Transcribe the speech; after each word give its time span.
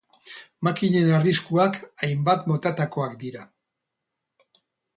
Makinen 0.67 1.11
arriskuak 1.17 1.77
hainbat 2.07 2.49
motatakoak 2.53 3.15
dira. 3.27 3.47